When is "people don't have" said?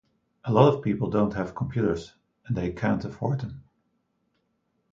0.83-1.53